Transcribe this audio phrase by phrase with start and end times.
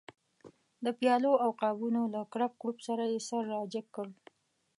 [0.85, 4.07] د پیالو او قابونو له کړپ کړوپ سره یې سر را جګ کړ.